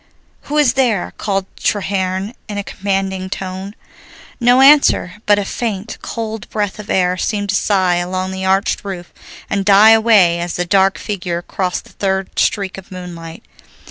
[0.49, 3.75] "Who is there?" called Treherne in a commanding tone.
[4.39, 8.83] No answer, but a faint, cold breath of air seemed to sigh along the arched
[8.83, 9.13] roof
[9.47, 13.43] and die away as the dark figure crossed the third streak of moonlight.